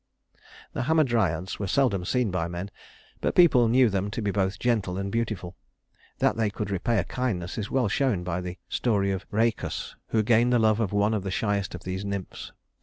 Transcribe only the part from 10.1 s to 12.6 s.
gained the love of one of the shyest of these nymphs.